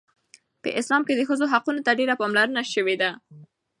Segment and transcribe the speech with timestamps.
[0.61, 3.09] په اسلام کې د ښځو حقوقو ته ډیره پاملرنه شوې ده.